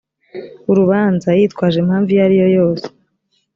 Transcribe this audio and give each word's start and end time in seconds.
urubanza 0.71 1.27
yitwaje 1.37 1.77
impamvu 1.83 2.09
iyo 2.13 2.21
ari 2.25 2.35
yo 2.41 2.47
yose 2.57 2.87